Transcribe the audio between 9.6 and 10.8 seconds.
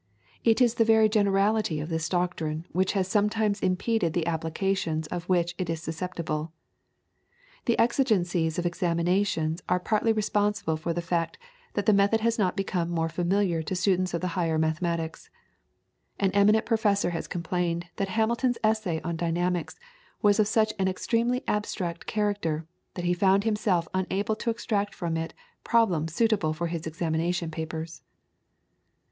are partly responsible